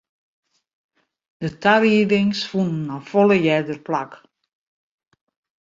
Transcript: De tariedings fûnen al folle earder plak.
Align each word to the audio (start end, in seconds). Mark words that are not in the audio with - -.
De 1.41 1.49
tariedings 1.63 2.39
fûnen 2.49 2.93
al 2.95 3.03
folle 3.11 3.37
earder 3.55 3.79
plak. 3.87 4.11